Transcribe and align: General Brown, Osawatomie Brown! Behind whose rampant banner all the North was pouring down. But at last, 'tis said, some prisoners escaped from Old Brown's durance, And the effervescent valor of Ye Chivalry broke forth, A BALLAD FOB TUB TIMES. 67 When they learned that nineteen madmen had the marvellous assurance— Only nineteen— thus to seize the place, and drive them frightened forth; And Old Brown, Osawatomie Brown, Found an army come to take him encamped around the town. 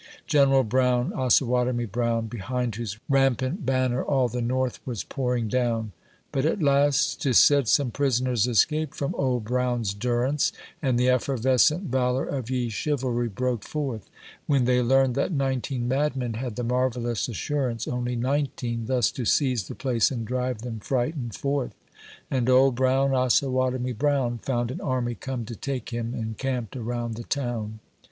General 0.25 0.63
Brown, 0.63 1.13
Osawatomie 1.13 1.85
Brown! 1.85 2.25
Behind 2.25 2.73
whose 2.73 2.97
rampant 3.07 3.67
banner 3.67 4.03
all 4.03 4.27
the 4.27 4.41
North 4.41 4.79
was 4.83 5.03
pouring 5.03 5.47
down. 5.47 5.91
But 6.31 6.43
at 6.43 6.59
last, 6.59 7.21
'tis 7.21 7.37
said, 7.37 7.67
some 7.67 7.91
prisoners 7.91 8.47
escaped 8.47 8.95
from 8.95 9.13
Old 9.13 9.43
Brown's 9.43 9.93
durance, 9.93 10.53
And 10.81 10.97
the 10.97 11.07
effervescent 11.11 11.83
valor 11.91 12.25
of 12.25 12.49
Ye 12.49 12.69
Chivalry 12.69 13.27
broke 13.29 13.63
forth, 13.63 14.01
A 14.01 14.01
BALLAD 14.01 14.01
FOB 14.01 14.07
TUB 14.07 14.49
TIMES. 14.49 14.57
67 14.57 14.57
When 14.57 14.65
they 14.65 14.81
learned 14.81 15.13
that 15.13 15.37
nineteen 15.37 15.87
madmen 15.87 16.33
had 16.33 16.55
the 16.55 16.63
marvellous 16.63 17.29
assurance— 17.29 17.87
Only 17.87 18.15
nineteen— 18.15 18.85
thus 18.87 19.11
to 19.11 19.23
seize 19.25 19.67
the 19.67 19.75
place, 19.75 20.09
and 20.09 20.25
drive 20.25 20.63
them 20.63 20.79
frightened 20.79 21.35
forth; 21.35 21.75
And 22.31 22.49
Old 22.49 22.73
Brown, 22.73 23.11
Osawatomie 23.13 23.93
Brown, 23.99 24.39
Found 24.39 24.71
an 24.71 24.81
army 24.81 25.13
come 25.13 25.45
to 25.45 25.55
take 25.55 25.89
him 25.89 26.15
encamped 26.15 26.75
around 26.75 27.17
the 27.17 27.23
town. 27.23 27.81